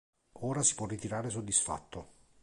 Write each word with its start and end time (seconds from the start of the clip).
Ora 0.39 0.63
si 0.63 0.73
può 0.73 0.87
ritirare 0.87 1.29
soddisfatto. 1.29 2.07